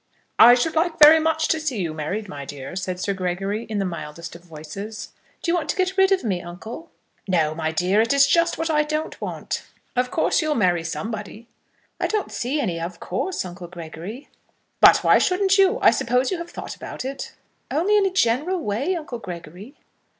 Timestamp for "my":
2.27-2.43, 7.53-7.71